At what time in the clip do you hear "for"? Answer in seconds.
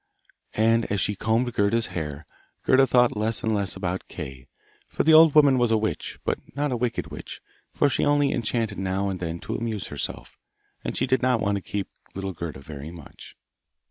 4.87-5.03, 7.71-7.87